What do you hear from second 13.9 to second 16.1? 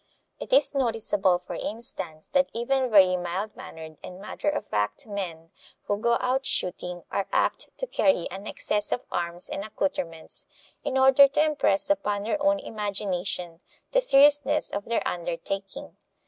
the seriousness of their undertaking.